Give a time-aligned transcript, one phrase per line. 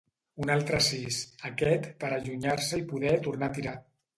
[0.43, 1.19] Un altre sis,
[1.49, 3.79] aquest per allunyar-se i poder tornar a tirar.